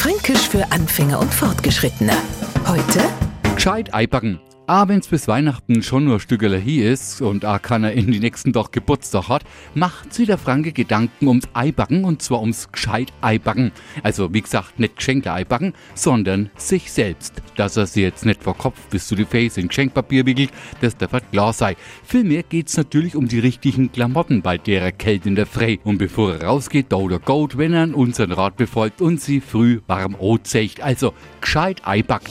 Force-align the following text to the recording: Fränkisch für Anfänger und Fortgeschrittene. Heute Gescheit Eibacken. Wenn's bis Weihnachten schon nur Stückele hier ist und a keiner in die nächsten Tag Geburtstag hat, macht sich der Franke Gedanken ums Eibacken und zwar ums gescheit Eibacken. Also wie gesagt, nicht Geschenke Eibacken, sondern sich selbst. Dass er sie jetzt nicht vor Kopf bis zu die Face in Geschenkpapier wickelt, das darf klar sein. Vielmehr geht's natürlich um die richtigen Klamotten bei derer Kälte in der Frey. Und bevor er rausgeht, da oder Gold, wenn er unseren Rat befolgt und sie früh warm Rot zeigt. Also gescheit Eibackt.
Fränkisch 0.00 0.48
für 0.48 0.72
Anfänger 0.72 1.20
und 1.20 1.34
Fortgeschrittene. 1.34 2.14
Heute 2.66 3.00
Gescheit 3.54 3.92
Eibacken. 3.92 4.40
Wenn's 4.70 5.08
bis 5.08 5.26
Weihnachten 5.26 5.82
schon 5.82 6.04
nur 6.04 6.20
Stückele 6.20 6.56
hier 6.56 6.92
ist 6.92 7.20
und 7.20 7.44
a 7.44 7.58
keiner 7.58 7.90
in 7.90 8.12
die 8.12 8.20
nächsten 8.20 8.52
Tag 8.52 8.70
Geburtstag 8.70 9.28
hat, 9.28 9.42
macht 9.74 10.14
sich 10.14 10.28
der 10.28 10.38
Franke 10.38 10.70
Gedanken 10.70 11.26
ums 11.26 11.48
Eibacken 11.54 12.04
und 12.04 12.22
zwar 12.22 12.40
ums 12.40 12.70
gescheit 12.70 13.12
Eibacken. 13.20 13.72
Also 14.04 14.32
wie 14.32 14.40
gesagt, 14.40 14.78
nicht 14.78 14.94
Geschenke 14.94 15.32
Eibacken, 15.32 15.74
sondern 15.94 16.50
sich 16.56 16.92
selbst. 16.92 17.42
Dass 17.56 17.76
er 17.76 17.86
sie 17.86 18.02
jetzt 18.02 18.24
nicht 18.24 18.44
vor 18.44 18.56
Kopf 18.56 18.78
bis 18.90 19.08
zu 19.08 19.16
die 19.16 19.24
Face 19.24 19.56
in 19.56 19.66
Geschenkpapier 19.66 20.24
wickelt, 20.24 20.52
das 20.80 20.96
darf 20.96 21.20
klar 21.32 21.52
sein. 21.52 21.74
Vielmehr 22.04 22.44
geht's 22.44 22.76
natürlich 22.76 23.16
um 23.16 23.26
die 23.26 23.40
richtigen 23.40 23.90
Klamotten 23.90 24.40
bei 24.40 24.56
derer 24.56 24.92
Kälte 24.92 25.30
in 25.30 25.34
der 25.34 25.46
Frey. 25.46 25.80
Und 25.82 25.98
bevor 25.98 26.34
er 26.34 26.44
rausgeht, 26.44 26.86
da 26.90 26.96
oder 26.96 27.18
Gold, 27.18 27.58
wenn 27.58 27.74
er 27.74 27.92
unseren 27.92 28.30
Rat 28.30 28.56
befolgt 28.56 29.00
und 29.00 29.20
sie 29.20 29.40
früh 29.40 29.80
warm 29.88 30.14
Rot 30.14 30.46
zeigt. 30.46 30.80
Also 30.80 31.12
gescheit 31.40 31.80
Eibackt. 31.84 32.30